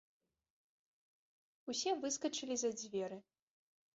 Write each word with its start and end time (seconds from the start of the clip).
Усе 1.73 1.91
выскачылі 2.05 2.55
за 2.61 2.71
дзверы. 2.79 3.17